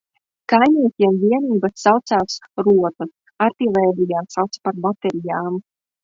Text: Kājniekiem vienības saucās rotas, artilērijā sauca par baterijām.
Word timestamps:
Kājniekiem 0.51 1.17
vienības 1.23 1.75
saucās 1.87 2.37
rotas, 2.67 3.11
artilērijā 3.47 4.23
sauca 4.37 4.63
par 4.69 4.79
baterijām. 4.87 5.61